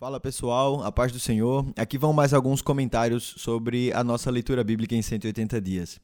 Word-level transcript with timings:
Fala 0.00 0.20
pessoal, 0.20 0.84
a 0.84 0.92
paz 0.92 1.10
do 1.10 1.18
Senhor. 1.18 1.66
Aqui 1.76 1.98
vão 1.98 2.12
mais 2.12 2.32
alguns 2.32 2.62
comentários 2.62 3.34
sobre 3.36 3.92
a 3.92 4.04
nossa 4.04 4.30
leitura 4.30 4.62
bíblica 4.62 4.94
em 4.94 5.02
180 5.02 5.60
dias. 5.60 6.00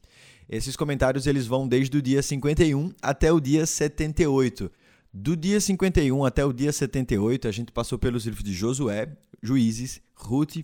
Esses 0.49 0.75
comentários 0.75 1.25
eles 1.25 1.47
vão 1.47 1.65
desde 1.65 1.97
o 1.97 2.01
dia 2.01 2.21
51 2.21 2.91
até 3.01 3.31
o 3.31 3.39
dia 3.39 3.65
78. 3.65 4.69
Do 5.13 5.37
dia 5.37 5.61
51 5.61 6.25
até 6.25 6.43
o 6.43 6.51
dia 6.51 6.73
78, 6.73 7.47
a 7.47 7.51
gente 7.53 7.71
passou 7.71 7.97
pelos 7.97 8.25
livros 8.25 8.43
de 8.43 8.51
Josué, 8.51 9.15
Juízes, 9.41 10.01
Ruth, 10.15 10.55
1 10.57 10.61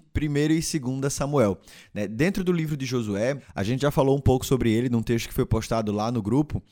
e 0.52 0.80
2 0.80 1.14
Samuel. 1.14 1.58
Né? 1.94 2.08
Dentro 2.08 2.44
do 2.44 2.52
livro 2.52 2.78
de 2.78 2.86
Josué, 2.86 3.42
a 3.54 3.64
gente 3.64 3.82
já 3.82 3.92
falou 3.92 4.18
um 4.18 4.22
pouco 4.22 4.46
sobre 4.46 4.72
ele 4.72 4.90
num 4.90 5.04
texto 5.04 5.28
que 5.28 5.34
foi 5.34 5.46
postado 5.46 5.92
lá 5.92 6.12
no 6.12 6.22
grupo, 6.22 6.64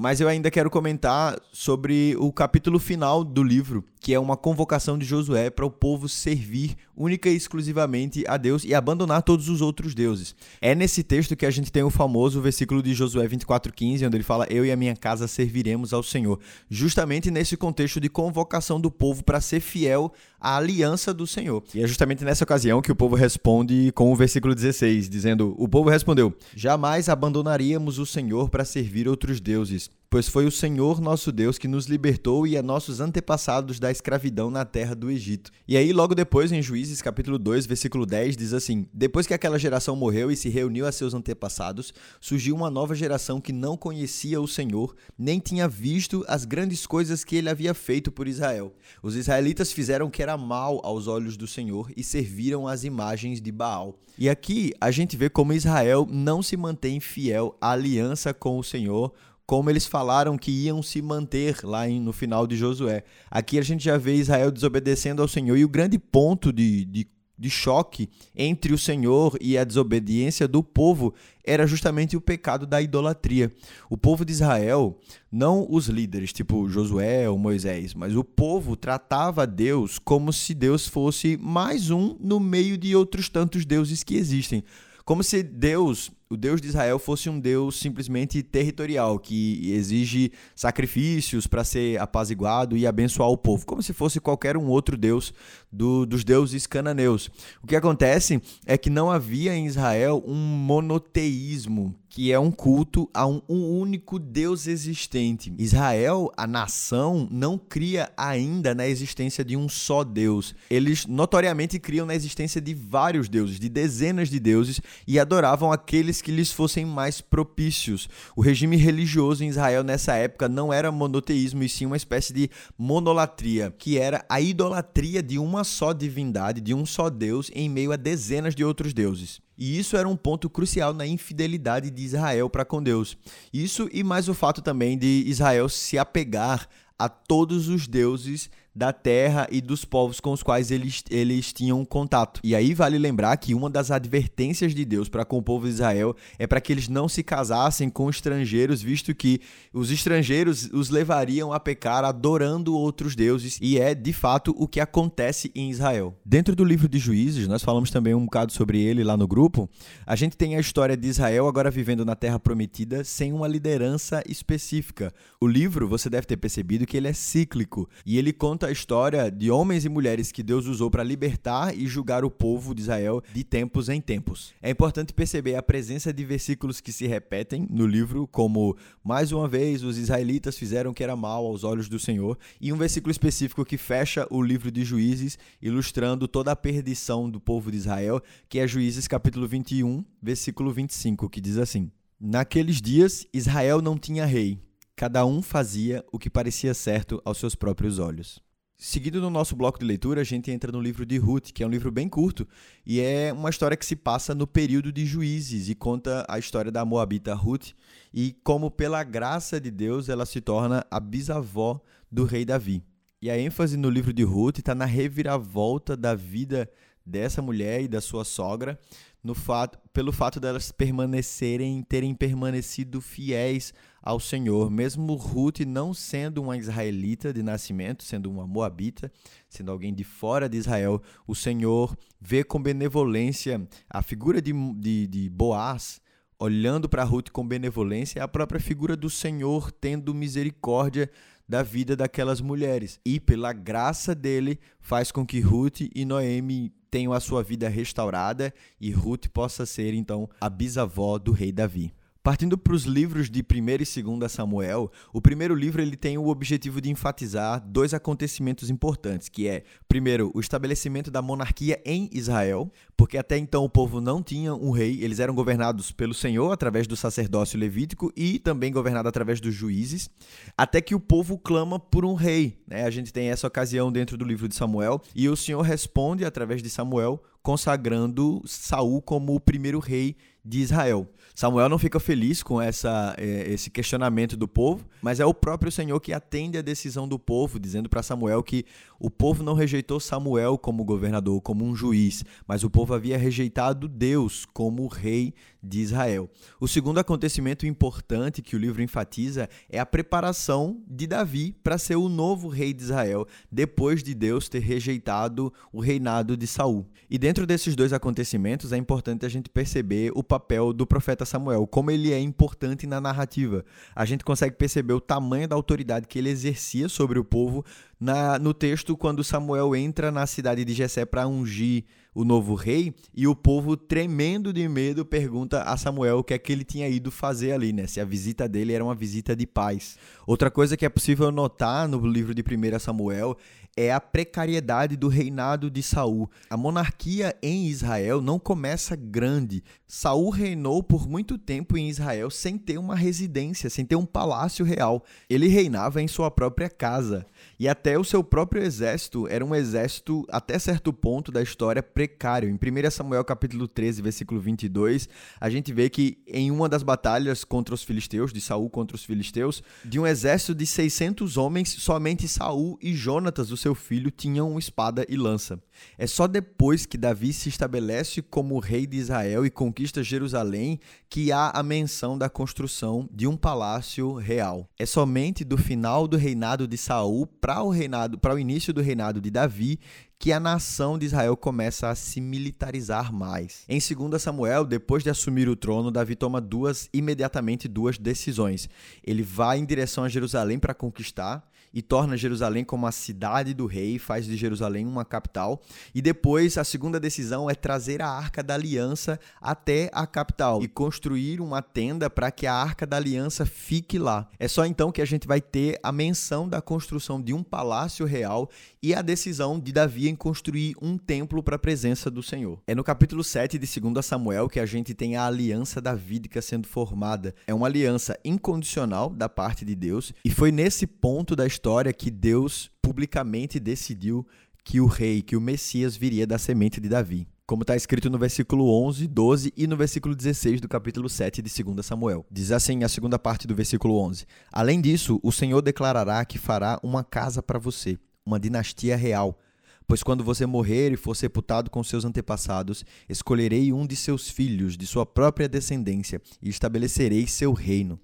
mas 0.00 0.20
eu 0.20 0.28
ainda 0.28 0.48
quero 0.48 0.70
comentar 0.70 1.36
sobre 1.52 2.14
o 2.20 2.32
capítulo 2.32 2.78
final 2.78 3.24
do 3.24 3.42
livro, 3.42 3.84
que 4.00 4.14
é 4.14 4.20
uma 4.20 4.36
convocação 4.36 4.96
de 4.96 5.04
Josué 5.04 5.50
para 5.50 5.66
o 5.66 5.70
povo 5.72 6.08
servir 6.08 6.76
única 6.96 7.28
e 7.28 7.34
exclusivamente 7.34 8.24
a 8.28 8.36
Deus 8.36 8.62
e 8.64 8.74
abandonar 8.74 9.22
todos 9.22 9.48
os 9.48 9.60
outros 9.60 9.96
deuses. 9.96 10.36
É 10.60 10.72
nesse 10.72 11.02
texto 11.02 11.34
que 11.34 11.44
a 11.44 11.50
gente 11.50 11.72
tem 11.72 11.82
o 11.82 11.90
famoso 11.90 12.40
versículo 12.40 12.80
de 12.80 12.94
Josué 12.94 13.26
24:15, 13.26 14.06
onde 14.06 14.16
ele 14.16 14.22
fala: 14.22 14.46
"Eu 14.48 14.64
e 14.64 14.70
a 14.70 14.76
minha 14.76 14.94
casa 14.94 15.26
serviremos 15.26 15.92
ao 15.92 16.04
Senhor". 16.04 16.38
Justamente 16.70 17.28
nesse 17.28 17.56
contexto 17.56 18.00
de 18.00 18.08
convocação 18.08 18.80
do 18.80 18.92
povo 18.92 19.24
para 19.24 19.40
ser 19.40 19.58
fiel 19.58 20.12
à 20.40 20.56
aliança 20.56 21.12
do 21.12 21.26
Senhor. 21.26 21.62
E 21.74 21.82
é 21.82 21.86
justamente 21.88 22.24
nessa 22.28 22.44
ocasião 22.44 22.82
que 22.82 22.92
o 22.92 22.94
povo 22.94 23.16
responde 23.16 23.90
com 23.94 24.12
o 24.12 24.14
versículo 24.14 24.54
16, 24.54 25.08
dizendo: 25.08 25.54
O 25.56 25.66
povo 25.66 25.88
respondeu: 25.88 26.34
Jamais 26.54 27.08
abandonaríamos 27.08 27.98
o 27.98 28.04
Senhor 28.04 28.50
para 28.50 28.66
servir 28.66 29.08
outros 29.08 29.40
deuses. 29.40 29.90
Pois 30.10 30.26
foi 30.26 30.46
o 30.46 30.50
Senhor 30.50 31.02
nosso 31.02 31.30
Deus 31.30 31.58
que 31.58 31.68
nos 31.68 31.84
libertou 31.84 32.46
e 32.46 32.56
a 32.56 32.62
nossos 32.62 32.98
antepassados 32.98 33.78
da 33.78 33.90
escravidão 33.90 34.50
na 34.50 34.64
terra 34.64 34.94
do 34.94 35.10
Egito. 35.10 35.50
E 35.68 35.76
aí, 35.76 35.92
logo 35.92 36.14
depois, 36.14 36.50
em 36.50 36.62
Juízes 36.62 37.02
capítulo 37.02 37.38
2, 37.38 37.66
versículo 37.66 38.06
10, 38.06 38.34
diz 38.34 38.54
assim: 38.54 38.88
Depois 38.90 39.26
que 39.26 39.34
aquela 39.34 39.58
geração 39.58 39.94
morreu 39.94 40.30
e 40.30 40.36
se 40.36 40.48
reuniu 40.48 40.86
a 40.86 40.92
seus 40.92 41.12
antepassados, 41.12 41.92
surgiu 42.22 42.56
uma 42.56 42.70
nova 42.70 42.94
geração 42.94 43.38
que 43.38 43.52
não 43.52 43.76
conhecia 43.76 44.40
o 44.40 44.48
Senhor, 44.48 44.96
nem 45.18 45.38
tinha 45.38 45.68
visto 45.68 46.24
as 46.26 46.46
grandes 46.46 46.86
coisas 46.86 47.22
que 47.22 47.36
ele 47.36 47.50
havia 47.50 47.74
feito 47.74 48.10
por 48.10 48.26
Israel. 48.26 48.72
Os 49.02 49.14
israelitas 49.14 49.72
fizeram 49.72 50.06
o 50.06 50.10
que 50.10 50.22
era 50.22 50.38
mal 50.38 50.80
aos 50.84 51.06
olhos 51.06 51.36
do 51.36 51.46
Senhor 51.46 51.92
e 51.94 52.02
serviram 52.02 52.66
as 52.66 52.82
imagens 52.82 53.42
de 53.42 53.52
Baal. 53.52 53.94
E 54.20 54.28
aqui 54.28 54.72
a 54.80 54.90
gente 54.90 55.16
vê 55.16 55.30
como 55.30 55.52
Israel 55.52 56.04
não 56.10 56.42
se 56.42 56.56
mantém 56.56 56.98
fiel 56.98 57.54
à 57.60 57.70
aliança 57.70 58.34
com 58.34 58.58
o 58.58 58.64
Senhor 58.64 59.12
como 59.48 59.70
eles 59.70 59.86
falaram 59.86 60.36
que 60.36 60.50
iam 60.50 60.82
se 60.82 61.00
manter 61.00 61.60
lá 61.64 61.88
no 61.88 62.12
final 62.12 62.46
de 62.46 62.54
Josué. 62.54 63.02
Aqui 63.30 63.58
a 63.58 63.62
gente 63.62 63.82
já 63.82 63.96
vê 63.96 64.14
Israel 64.14 64.50
desobedecendo 64.50 65.22
ao 65.22 65.26
Senhor. 65.26 65.56
E 65.56 65.64
o 65.64 65.68
grande 65.70 65.98
ponto 65.98 66.52
de, 66.52 66.84
de, 66.84 67.08
de 67.38 67.48
choque 67.48 68.10
entre 68.36 68.74
o 68.74 68.78
Senhor 68.78 69.38
e 69.40 69.56
a 69.56 69.64
desobediência 69.64 70.46
do 70.46 70.62
povo 70.62 71.14
era 71.42 71.66
justamente 71.66 72.14
o 72.14 72.20
pecado 72.20 72.66
da 72.66 72.82
idolatria. 72.82 73.50
O 73.88 73.96
povo 73.96 74.22
de 74.22 74.32
Israel, 74.32 74.98
não 75.32 75.66
os 75.66 75.86
líderes, 75.86 76.30
tipo 76.30 76.68
Josué 76.68 77.26
ou 77.26 77.38
Moisés, 77.38 77.94
mas 77.94 78.14
o 78.14 78.22
povo 78.22 78.76
tratava 78.76 79.46
Deus 79.46 79.98
como 79.98 80.30
se 80.30 80.52
Deus 80.52 80.86
fosse 80.86 81.38
mais 81.38 81.88
um 81.88 82.18
no 82.20 82.38
meio 82.38 82.76
de 82.76 82.94
outros 82.94 83.30
tantos 83.30 83.64
deuses 83.64 84.04
que 84.04 84.14
existem. 84.14 84.62
Como 85.06 85.24
se 85.24 85.42
Deus 85.42 86.10
o 86.30 86.36
Deus 86.36 86.60
de 86.60 86.68
Israel 86.68 86.98
fosse 86.98 87.30
um 87.30 87.40
Deus 87.40 87.78
simplesmente 87.80 88.42
territorial, 88.42 89.18
que 89.18 89.72
exige 89.72 90.30
sacrifícios 90.54 91.46
para 91.46 91.64
ser 91.64 91.98
apaziguado 91.98 92.76
e 92.76 92.86
abençoar 92.86 93.30
o 93.30 93.36
povo, 93.36 93.64
como 93.64 93.82
se 93.82 93.94
fosse 93.94 94.20
qualquer 94.20 94.56
um 94.56 94.66
outro 94.66 94.96
Deus 94.96 95.32
do, 95.72 96.04
dos 96.04 96.24
deuses 96.24 96.66
cananeus. 96.66 97.30
O 97.62 97.66
que 97.66 97.76
acontece 97.76 98.42
é 98.66 98.76
que 98.76 98.90
não 98.90 99.10
havia 99.10 99.54
em 99.54 99.66
Israel 99.66 100.22
um 100.26 100.34
monoteísmo, 100.34 101.94
que 102.10 102.32
é 102.32 102.38
um 102.38 102.50
culto 102.50 103.08
a 103.14 103.26
um, 103.26 103.40
um 103.48 103.78
único 103.78 104.18
Deus 104.18 104.66
existente. 104.66 105.52
Israel, 105.58 106.30
a 106.36 106.46
nação, 106.46 107.28
não 107.30 107.56
cria 107.56 108.10
ainda 108.16 108.74
na 108.74 108.86
existência 108.86 109.44
de 109.44 109.56
um 109.56 109.68
só 109.68 110.02
Deus. 110.02 110.54
Eles 110.68 111.06
notoriamente 111.06 111.78
criam 111.78 112.06
na 112.06 112.14
existência 112.14 112.60
de 112.60 112.74
vários 112.74 113.28
deuses, 113.28 113.60
de 113.60 113.68
dezenas 113.68 114.28
de 114.28 114.40
deuses, 114.40 114.80
e 115.06 115.18
adoravam 115.18 115.70
aqueles 116.18 116.22
que 116.22 116.30
lhes 116.30 116.52
fossem 116.52 116.84
mais 116.84 117.20
propícios. 117.20 118.08
O 118.36 118.40
regime 118.40 118.76
religioso 118.76 119.44
em 119.44 119.48
Israel 119.48 119.82
nessa 119.82 120.14
época 120.14 120.48
não 120.48 120.72
era 120.72 120.92
monoteísmo, 120.92 121.62
e 121.62 121.68
sim 121.68 121.86
uma 121.86 121.96
espécie 121.96 122.32
de 122.32 122.50
monolatria, 122.76 123.74
que 123.76 123.98
era 123.98 124.24
a 124.28 124.40
idolatria 124.40 125.22
de 125.22 125.38
uma 125.38 125.64
só 125.64 125.92
divindade, 125.92 126.60
de 126.60 126.74
um 126.74 126.84
só 126.84 127.08
Deus, 127.08 127.50
em 127.54 127.68
meio 127.68 127.92
a 127.92 127.96
dezenas 127.96 128.54
de 128.54 128.64
outros 128.64 128.92
deuses. 128.92 129.40
E 129.56 129.78
isso 129.78 129.96
era 129.96 130.08
um 130.08 130.16
ponto 130.16 130.48
crucial 130.48 130.92
na 130.92 131.06
infidelidade 131.06 131.90
de 131.90 132.02
Israel 132.04 132.48
para 132.48 132.64
com 132.64 132.82
Deus. 132.82 133.16
Isso 133.52 133.88
e 133.92 134.04
mais 134.04 134.28
o 134.28 134.34
fato 134.34 134.62
também 134.62 134.96
de 134.96 135.24
Israel 135.26 135.68
se 135.68 135.98
apegar 135.98 136.68
a 136.96 137.08
todos 137.08 137.68
os 137.68 137.86
deuses 137.86 138.50
da 138.78 138.92
terra 138.92 139.48
e 139.50 139.60
dos 139.60 139.84
povos 139.84 140.20
com 140.20 140.32
os 140.32 140.40
quais 140.40 140.70
eles, 140.70 141.02
eles 141.10 141.52
tinham 141.52 141.84
contato. 141.84 142.40
E 142.44 142.54
aí 142.54 142.72
vale 142.72 142.96
lembrar 142.96 143.36
que 143.36 143.52
uma 143.52 143.68
das 143.68 143.90
advertências 143.90 144.72
de 144.72 144.84
Deus 144.84 145.08
para 145.08 145.24
com 145.24 145.36
o 145.36 145.42
povo 145.42 145.66
de 145.66 145.72
Israel 145.72 146.14
é 146.38 146.46
para 146.46 146.60
que 146.60 146.72
eles 146.72 146.88
não 146.88 147.08
se 147.08 147.24
casassem 147.24 147.90
com 147.90 148.08
estrangeiros, 148.08 148.80
visto 148.80 149.12
que 149.12 149.40
os 149.72 149.90
estrangeiros 149.90 150.70
os 150.72 150.90
levariam 150.90 151.52
a 151.52 151.58
pecar 151.58 152.04
adorando 152.04 152.76
outros 152.76 153.16
deuses, 153.16 153.58
e 153.60 153.80
é 153.80 153.94
de 153.94 154.12
fato 154.12 154.54
o 154.56 154.68
que 154.68 154.78
acontece 154.78 155.50
em 155.56 155.70
Israel. 155.70 156.16
Dentro 156.24 156.54
do 156.54 156.64
livro 156.64 156.88
de 156.88 156.98
Juízes, 156.98 157.48
nós 157.48 157.64
falamos 157.64 157.90
também 157.90 158.14
um 158.14 158.24
bocado 158.24 158.52
sobre 158.52 158.80
ele 158.80 159.02
lá 159.02 159.16
no 159.16 159.26
grupo, 159.26 159.68
a 160.06 160.14
gente 160.14 160.36
tem 160.36 160.54
a 160.54 160.60
história 160.60 160.96
de 160.96 161.08
Israel 161.08 161.48
agora 161.48 161.70
vivendo 161.70 162.04
na 162.04 162.14
terra 162.14 162.38
prometida 162.38 163.02
sem 163.02 163.32
uma 163.32 163.48
liderança 163.48 164.22
específica. 164.28 165.12
O 165.40 165.48
livro, 165.48 165.88
você 165.88 166.08
deve 166.08 166.26
ter 166.28 166.36
percebido 166.36 166.86
que 166.86 166.96
ele 166.96 167.08
é 167.08 167.12
cíclico 167.12 167.88
e 168.06 168.16
ele 168.18 168.32
conta 168.32 168.67
a 168.68 168.70
história 168.70 169.30
de 169.30 169.50
homens 169.50 169.86
e 169.86 169.88
mulheres 169.88 170.30
que 170.30 170.42
Deus 170.42 170.66
usou 170.66 170.90
para 170.90 171.02
libertar 171.02 171.74
e 171.74 171.86
julgar 171.86 172.22
o 172.22 172.30
povo 172.30 172.74
de 172.74 172.82
Israel 172.82 173.22
de 173.32 173.42
tempos 173.42 173.88
em 173.88 173.98
tempos. 173.98 174.52
É 174.60 174.68
importante 174.68 175.14
perceber 175.14 175.54
a 175.54 175.62
presença 175.62 176.12
de 176.12 176.22
versículos 176.22 176.78
que 176.78 176.92
se 176.92 177.06
repetem 177.06 177.66
no 177.70 177.86
livro, 177.86 178.26
como 178.26 178.76
mais 179.02 179.32
uma 179.32 179.48
vez 179.48 179.82
os 179.82 179.96
israelitas 179.96 180.58
fizeram 180.58 180.90
o 180.90 180.94
que 180.94 181.02
era 181.02 181.16
mal 181.16 181.46
aos 181.46 181.64
olhos 181.64 181.88
do 181.88 181.98
Senhor, 181.98 182.38
e 182.60 182.70
um 182.70 182.76
versículo 182.76 183.10
específico 183.10 183.64
que 183.64 183.78
fecha 183.78 184.26
o 184.30 184.42
livro 184.42 184.70
de 184.70 184.84
Juízes, 184.84 185.38
ilustrando 185.62 186.28
toda 186.28 186.52
a 186.52 186.56
perdição 186.56 187.30
do 187.30 187.40
povo 187.40 187.70
de 187.70 187.78
Israel, 187.78 188.22
que 188.50 188.58
é 188.58 188.68
Juízes 188.68 189.08
capítulo 189.08 189.48
21, 189.48 190.04
versículo 190.22 190.70
25, 190.72 191.30
que 191.30 191.40
diz 191.40 191.56
assim: 191.56 191.90
Naqueles 192.20 192.82
dias 192.82 193.26
Israel 193.32 193.80
não 193.80 193.96
tinha 193.96 194.26
rei, 194.26 194.60
cada 194.94 195.24
um 195.24 195.40
fazia 195.40 196.04
o 196.12 196.18
que 196.18 196.28
parecia 196.28 196.74
certo 196.74 197.22
aos 197.24 197.38
seus 197.38 197.54
próprios 197.54 197.98
olhos. 197.98 198.46
Seguindo 198.80 199.20
no 199.20 199.28
nosso 199.28 199.56
bloco 199.56 199.76
de 199.76 199.84
leitura, 199.84 200.20
a 200.20 200.24
gente 200.24 200.52
entra 200.52 200.70
no 200.70 200.80
livro 200.80 201.04
de 201.04 201.18
Ruth, 201.18 201.50
que 201.52 201.64
é 201.64 201.66
um 201.66 201.68
livro 201.68 201.90
bem 201.90 202.08
curto 202.08 202.46
e 202.86 203.00
é 203.00 203.32
uma 203.32 203.50
história 203.50 203.76
que 203.76 203.84
se 203.84 203.96
passa 203.96 204.36
no 204.36 204.46
período 204.46 204.92
de 204.92 205.04
juízes 205.04 205.68
e 205.68 205.74
conta 205.74 206.24
a 206.28 206.38
história 206.38 206.70
da 206.70 206.84
Moabita 206.84 207.34
Ruth 207.34 207.70
e 208.14 208.36
como, 208.44 208.70
pela 208.70 209.02
graça 209.02 209.60
de 209.60 209.68
Deus, 209.68 210.08
ela 210.08 210.24
se 210.24 210.40
torna 210.40 210.86
a 210.92 211.00
bisavó 211.00 211.80
do 212.08 212.24
rei 212.24 212.44
Davi. 212.44 212.84
E 213.20 213.28
a 213.28 213.36
ênfase 213.36 213.76
no 213.76 213.90
livro 213.90 214.12
de 214.12 214.22
Ruth 214.22 214.60
está 214.60 214.76
na 214.76 214.84
reviravolta 214.84 215.96
da 215.96 216.14
vida 216.14 216.70
dessa 217.08 217.40
mulher 217.40 217.82
e 217.82 217.88
da 217.88 218.00
sua 218.00 218.24
sogra, 218.24 218.78
no 219.22 219.34
fato, 219.34 219.78
pelo 219.92 220.12
fato 220.12 220.38
delas 220.38 220.70
permanecerem, 220.70 221.82
terem 221.82 222.14
permanecido 222.14 223.00
fiéis 223.00 223.74
ao 224.00 224.20
Senhor, 224.20 224.70
mesmo 224.70 225.14
Ruth 225.14 225.60
não 225.60 225.92
sendo 225.92 226.42
uma 226.42 226.56
israelita 226.56 227.32
de 227.32 227.42
nascimento, 227.42 228.04
sendo 228.04 228.30
uma 228.30 228.46
moabita, 228.46 229.10
sendo 229.48 229.72
alguém 229.72 229.92
de 229.92 230.04
fora 230.04 230.48
de 230.48 230.56
Israel, 230.56 231.02
o 231.26 231.34
Senhor 231.34 231.96
vê 232.20 232.44
com 232.44 232.62
benevolência 232.62 233.66
a 233.90 234.00
figura 234.00 234.40
de, 234.40 234.52
de, 234.74 235.06
de 235.06 235.28
Boaz, 235.28 236.00
olhando 236.38 236.88
para 236.88 237.02
Ruth 237.02 237.30
com 237.30 237.46
benevolência, 237.46 238.22
a 238.22 238.28
própria 238.28 238.60
figura 238.60 238.96
do 238.96 239.10
Senhor 239.10 239.72
tendo 239.72 240.14
misericórdia 240.14 241.10
da 241.48 241.62
vida 241.62 241.96
daquelas 241.96 242.40
mulheres. 242.40 243.00
E 243.04 243.18
pela 243.18 243.52
graça 243.52 244.14
dele, 244.14 244.58
faz 244.80 245.10
com 245.10 245.24
que 245.24 245.40
Ruth 245.40 245.80
e 245.94 246.04
Noemi 246.04 246.72
tenham 246.90 247.12
a 247.12 247.20
sua 247.20 247.42
vida 247.42 247.68
restaurada 247.68 248.52
e 248.80 248.90
Ruth 248.90 249.28
possa 249.28 249.64
ser 249.66 249.94
então 249.94 250.28
a 250.40 250.48
bisavó 250.48 251.18
do 251.18 251.32
rei 251.32 251.52
Davi. 251.52 251.92
Partindo 252.28 252.58
para 252.58 252.74
os 252.74 252.82
livros 252.82 253.30
de 253.30 253.40
1 253.40 254.00
e 254.00 254.02
2 254.18 254.30
Samuel, 254.30 254.92
o 255.14 255.18
primeiro 255.18 255.54
livro 255.54 255.80
ele 255.80 255.96
tem 255.96 256.18
o 256.18 256.28
objetivo 256.28 256.78
de 256.78 256.90
enfatizar 256.90 257.58
dois 257.66 257.94
acontecimentos 257.94 258.68
importantes, 258.68 259.30
que 259.30 259.48
é, 259.48 259.64
primeiro, 259.88 260.30
o 260.34 260.38
estabelecimento 260.38 261.10
da 261.10 261.22
monarquia 261.22 261.80
em 261.86 262.10
Israel, 262.12 262.70
porque 262.98 263.16
até 263.16 263.38
então 263.38 263.64
o 263.64 263.70
povo 263.70 263.98
não 263.98 264.22
tinha 264.22 264.54
um 264.54 264.70
rei, 264.70 265.02
eles 265.02 265.20
eram 265.20 265.34
governados 265.34 265.90
pelo 265.90 266.12
Senhor 266.12 266.52
através 266.52 266.86
do 266.86 266.98
sacerdócio 266.98 267.58
levítico 267.58 268.12
e 268.14 268.38
também 268.38 268.70
governado 268.70 269.08
através 269.08 269.40
dos 269.40 269.54
juízes, 269.54 270.10
até 270.54 270.82
que 270.82 270.94
o 270.94 271.00
povo 271.00 271.38
clama 271.38 271.80
por 271.80 272.04
um 272.04 272.12
rei. 272.12 272.58
Né? 272.66 272.84
A 272.84 272.90
gente 272.90 273.10
tem 273.10 273.30
essa 273.30 273.46
ocasião 273.46 273.90
dentro 273.90 274.18
do 274.18 274.24
livro 274.26 274.46
de 274.46 274.54
Samuel 274.54 275.00
e 275.14 275.30
o 275.30 275.36
Senhor 275.36 275.62
responde 275.62 276.26
através 276.26 276.62
de 276.62 276.68
Samuel 276.68 277.22
consagrando 277.42 278.42
Saul 278.44 279.00
como 279.00 279.34
o 279.34 279.40
primeiro 279.40 279.78
rei 279.78 280.16
de 280.44 280.60
Israel. 280.60 281.06
Samuel 281.34 281.68
não 281.68 281.78
fica 281.78 282.00
feliz 282.00 282.42
com 282.42 282.60
essa, 282.60 283.14
é, 283.16 283.52
esse 283.52 283.70
questionamento 283.70 284.36
do 284.36 284.48
povo, 284.48 284.84
mas 285.00 285.20
é 285.20 285.26
o 285.26 285.34
próprio 285.34 285.70
Senhor 285.70 286.00
que 286.00 286.12
atende 286.12 286.58
a 286.58 286.62
decisão 286.62 287.06
do 287.06 287.18
povo, 287.18 287.60
dizendo 287.60 287.88
para 287.88 288.02
Samuel 288.02 288.42
que 288.42 288.64
o 288.98 289.10
povo 289.10 289.44
não 289.44 289.54
rejeitou 289.54 290.00
Samuel 290.00 290.58
como 290.58 290.84
governador, 290.84 291.40
como 291.40 291.64
um 291.64 291.76
juiz, 291.76 292.24
mas 292.46 292.64
o 292.64 292.70
povo 292.70 292.94
havia 292.94 293.16
rejeitado 293.16 293.86
Deus 293.86 294.44
como 294.46 294.88
rei 294.88 295.32
de 295.62 295.80
Israel. 295.80 296.28
O 296.60 296.66
segundo 296.66 296.98
acontecimento 296.98 297.66
importante 297.66 298.42
que 298.42 298.56
o 298.56 298.58
livro 298.58 298.82
enfatiza 298.82 299.48
é 299.68 299.78
a 299.78 299.86
preparação 299.86 300.82
de 300.88 301.06
Davi 301.06 301.54
para 301.62 301.78
ser 301.78 301.96
o 301.96 302.08
novo 302.08 302.48
rei 302.48 302.72
de 302.72 302.82
Israel, 302.82 303.26
depois 303.50 304.02
de 304.02 304.14
Deus 304.14 304.48
ter 304.48 304.60
rejeitado 304.60 305.52
o 305.72 305.80
reinado 305.80 306.36
de 306.36 306.46
Saul. 306.46 306.86
E 307.08 307.18
dentro 307.28 307.46
desses 307.46 307.76
dois 307.76 307.92
acontecimentos 307.92 308.72
é 308.72 308.78
importante 308.78 309.26
a 309.26 309.28
gente 309.28 309.50
perceber 309.50 310.10
o 310.14 310.24
papel 310.24 310.72
do 310.72 310.86
profeta 310.86 311.26
Samuel, 311.26 311.66
como 311.66 311.90
ele 311.90 312.10
é 312.10 312.18
importante 312.18 312.86
na 312.86 313.02
narrativa. 313.02 313.66
A 313.94 314.06
gente 314.06 314.24
consegue 314.24 314.56
perceber 314.56 314.94
o 314.94 315.00
tamanho 315.00 315.46
da 315.46 315.54
autoridade 315.54 316.08
que 316.08 316.18
ele 316.18 316.30
exercia 316.30 316.88
sobre 316.88 317.18
o 317.18 317.24
povo 317.24 317.62
na, 318.00 318.38
no 318.38 318.54
texto 318.54 318.96
quando 318.96 319.22
Samuel 319.22 319.76
entra 319.76 320.10
na 320.10 320.26
cidade 320.26 320.64
de 320.64 320.72
Jessé 320.72 321.04
para 321.04 321.28
ungir 321.28 321.84
o 322.14 322.24
novo 322.24 322.54
rei 322.54 322.94
e 323.14 323.26
o 323.26 323.36
povo 323.36 323.76
tremendo 323.76 324.50
de 324.50 324.66
medo 324.66 325.04
pergunta 325.04 325.62
a 325.62 325.76
Samuel 325.76 326.18
o 326.18 326.24
que 326.24 326.32
é 326.32 326.38
que 326.38 326.50
ele 326.50 326.64
tinha 326.64 326.88
ido 326.88 327.10
fazer 327.10 327.52
ali, 327.52 327.74
né? 327.74 327.86
Se 327.86 328.00
a 328.00 328.04
visita 328.06 328.48
dele 328.48 328.72
era 328.72 328.82
uma 328.82 328.94
visita 328.94 329.36
de 329.36 329.46
paz. 329.46 329.98
Outra 330.26 330.50
coisa 330.50 330.78
que 330.78 330.86
é 330.86 330.88
possível 330.88 331.30
notar 331.30 331.86
no 331.86 332.04
livro 332.06 332.34
de 332.34 332.42
1 332.42 332.78
Samuel 332.78 333.36
é 333.78 333.92
a 333.92 334.00
precariedade 334.00 334.96
do 334.96 335.06
reinado 335.06 335.70
de 335.70 335.84
Saul. 335.84 336.28
A 336.50 336.56
monarquia 336.56 337.36
em 337.40 337.68
Israel 337.68 338.20
não 338.20 338.36
começa 338.36 338.96
grande. 338.96 339.62
Saul 339.86 340.30
reinou 340.30 340.82
por 340.82 341.08
muito 341.08 341.38
tempo 341.38 341.78
em 341.78 341.88
Israel 341.88 342.28
sem 342.28 342.58
ter 342.58 342.76
uma 342.76 342.96
residência, 342.96 343.70
sem 343.70 343.86
ter 343.86 343.94
um 343.94 344.04
palácio 344.04 344.64
real. 344.64 345.04
Ele 345.30 345.46
reinava 345.46 346.02
em 346.02 346.08
sua 346.08 346.28
própria 346.28 346.68
casa. 346.68 347.24
E 347.56 347.68
até 347.68 347.96
o 347.96 348.02
seu 348.02 348.24
próprio 348.24 348.62
exército 348.62 349.28
era 349.28 349.44
um 349.44 349.54
exército, 349.54 350.26
até 350.28 350.58
certo 350.58 350.92
ponto 350.92 351.30
da 351.30 351.40
história, 351.40 351.82
precário. 351.82 352.48
Em 352.48 352.54
1 352.54 352.90
Samuel 352.90 353.24
capítulo 353.24 353.68
13, 353.68 354.02
versículo 354.02 354.40
22, 354.40 355.08
a 355.40 355.48
gente 355.48 355.72
vê 355.72 355.88
que 355.88 356.18
em 356.26 356.50
uma 356.50 356.68
das 356.68 356.82
batalhas 356.82 357.44
contra 357.44 357.74
os 357.74 357.84
filisteus, 357.84 358.32
de 358.32 358.40
Saul 358.40 358.68
contra 358.68 358.96
os 358.96 359.04
filisteus, 359.04 359.62
de 359.84 360.00
um 360.00 360.06
exército 360.06 360.52
de 360.54 360.66
600 360.66 361.36
homens, 361.36 361.68
somente 361.68 362.26
Saul 362.26 362.76
e 362.82 362.92
Jonatas, 362.92 363.52
o 363.52 363.56
seu 363.56 363.67
seu 363.68 363.74
filho 363.74 364.10
tinham 364.10 364.58
espada 364.58 365.04
e 365.10 365.16
lança. 365.16 365.60
É 365.98 366.06
só 366.06 366.26
depois 366.26 366.86
que 366.86 366.96
Davi 366.96 367.34
se 367.34 367.50
estabelece 367.50 368.22
como 368.22 368.58
rei 368.58 368.86
de 368.86 368.96
Israel 368.96 369.44
e 369.44 369.50
conquista 369.50 370.02
Jerusalém 370.02 370.80
que 371.08 371.30
há 371.30 371.50
a 371.50 371.62
menção 371.62 372.16
da 372.16 372.30
construção 372.30 373.06
de 373.12 373.26
um 373.26 373.36
palácio 373.36 374.14
real. 374.14 374.66
É 374.78 374.86
somente 374.86 375.44
do 375.44 375.58
final 375.58 376.08
do 376.08 376.16
reinado 376.16 376.66
de 376.66 376.78
Saul 376.78 377.26
para 377.26 377.62
o 377.62 377.68
reinado, 377.68 378.18
para 378.18 378.34
o 378.34 378.38
início 378.38 378.72
do 378.72 378.80
reinado 378.80 379.20
de 379.20 379.30
Davi 379.30 379.78
que 380.18 380.32
a 380.32 380.40
nação 380.40 380.98
de 380.98 381.04
Israel 381.06 381.36
começa 381.36 381.90
a 381.90 381.94
se 381.94 382.20
militarizar 382.20 383.12
mais. 383.12 383.64
Em 383.68 383.78
2 383.78 384.20
Samuel, 384.20 384.64
depois 384.64 385.04
de 385.04 385.10
assumir 385.10 385.48
o 385.48 385.54
trono, 385.54 385.92
Davi 385.92 386.16
toma 386.16 386.40
duas 386.40 386.88
imediatamente 386.92 387.68
duas 387.68 387.98
decisões. 387.98 388.68
Ele 389.04 389.22
vai 389.22 389.58
em 389.58 389.64
direção 389.66 390.02
a 390.04 390.08
Jerusalém 390.08 390.58
para 390.58 390.74
conquistar 390.74 391.46
e 391.72 391.82
torna 391.82 392.16
Jerusalém 392.16 392.64
como 392.64 392.86
a 392.86 392.92
cidade 392.92 393.54
do 393.54 393.66
rei, 393.66 393.98
faz 393.98 394.26
de 394.26 394.36
Jerusalém 394.36 394.86
uma 394.86 395.04
capital. 395.04 395.60
E 395.94 396.02
depois 396.02 396.58
a 396.58 396.64
segunda 396.64 396.98
decisão 396.98 397.48
é 397.48 397.54
trazer 397.54 398.02
a 398.02 398.08
Arca 398.08 398.42
da 398.42 398.54
Aliança 398.54 399.18
até 399.40 399.90
a 399.92 400.06
capital 400.06 400.62
e 400.62 400.68
construir 400.68 401.40
uma 401.40 401.62
tenda 401.62 402.08
para 402.10 402.30
que 402.30 402.46
a 402.46 402.54
Arca 402.54 402.86
da 402.86 402.96
Aliança 402.96 403.44
fique 403.46 403.98
lá. 403.98 404.28
É 404.38 404.48
só 404.48 404.64
então 404.64 404.90
que 404.90 405.02
a 405.02 405.04
gente 405.04 405.26
vai 405.26 405.40
ter 405.40 405.78
a 405.82 405.92
menção 405.92 406.48
da 406.48 406.60
construção 406.60 407.20
de 407.20 407.32
um 407.32 407.42
palácio 407.42 408.06
real 408.06 408.48
e 408.82 408.94
a 408.94 409.02
decisão 409.02 409.58
de 409.58 409.72
Davi 409.72 410.08
em 410.08 410.16
construir 410.16 410.74
um 410.80 410.96
templo 410.96 411.42
para 411.42 411.56
a 411.56 411.58
presença 411.58 412.10
do 412.10 412.22
Senhor. 412.22 412.60
É 412.66 412.74
no 412.74 412.84
capítulo 412.84 413.22
7 413.22 413.58
de 413.58 413.80
2 413.80 414.04
Samuel 414.04 414.48
que 414.48 414.60
a 414.60 414.66
gente 414.66 414.94
tem 414.94 415.16
a 415.16 415.26
aliança 415.26 415.80
davídica 415.80 416.40
sendo 416.40 416.66
formada. 416.66 417.34
É 417.46 417.54
uma 417.54 417.66
aliança 417.66 418.18
incondicional 418.24 419.10
da 419.10 419.28
parte 419.28 419.64
de 419.64 419.74
Deus 419.74 420.12
e 420.24 420.30
foi 420.30 420.50
nesse 420.50 420.86
ponto 420.86 421.36
da 421.36 421.46
história 421.46 421.67
que 421.92 422.10
Deus 422.10 422.70
publicamente 422.80 423.60
decidiu 423.60 424.26
que 424.64 424.80
o 424.80 424.86
rei, 424.86 425.22
que 425.22 425.36
o 425.36 425.40
Messias 425.40 425.96
viria 425.96 426.26
da 426.26 426.38
semente 426.38 426.80
de 426.80 426.88
Davi 426.88 427.28
como 427.48 427.62
está 427.62 427.74
escrito 427.74 428.10
no 428.10 428.18
versículo 428.18 428.70
11, 428.70 429.06
12 429.06 429.54
e 429.56 429.66
no 429.66 429.74
versículo 429.74 430.14
16 430.14 430.60
do 430.60 430.68
capítulo 430.68 431.08
7 431.08 431.40
de 431.40 431.64
2 431.64 431.86
Samuel. 431.86 432.26
Diz 432.30 432.52
assim 432.52 432.84
a 432.84 432.88
segunda 432.90 433.18
parte 433.18 433.46
do 433.46 433.54
versículo 433.54 433.98
11: 433.98 434.26
Além 434.52 434.82
disso, 434.82 435.18
o 435.22 435.32
Senhor 435.32 435.62
declarará 435.62 436.22
que 436.26 436.36
fará 436.36 436.78
uma 436.82 437.02
casa 437.02 437.42
para 437.42 437.58
você, 437.58 437.98
uma 438.26 438.38
dinastia 438.38 438.98
real. 438.98 439.38
Pois 439.86 440.02
quando 440.02 440.22
você 440.22 440.44
morrer 440.44 440.92
e 440.92 440.96
for 440.98 441.16
sepultado 441.16 441.70
com 441.70 441.82
seus 441.82 442.04
antepassados, 442.04 442.84
escolherei 443.08 443.72
um 443.72 443.86
de 443.86 443.96
seus 443.96 444.28
filhos, 444.28 444.76
de 444.76 444.86
sua 444.86 445.06
própria 445.06 445.48
descendência, 445.48 446.20
e 446.42 446.50
estabelecerei 446.50 447.26
seu 447.26 447.54
reino. 447.54 447.98